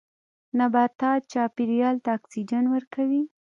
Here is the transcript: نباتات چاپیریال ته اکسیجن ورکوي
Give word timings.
نباتات 0.59 1.21
چاپیریال 1.31 1.95
ته 2.03 2.09
اکسیجن 2.17 2.63
ورکوي 2.73 3.21